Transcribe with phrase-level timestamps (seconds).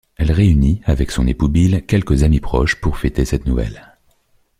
[0.15, 3.95] Elle réunit avec son époux Bill quelques amis proches pour fêter cette nouvelle.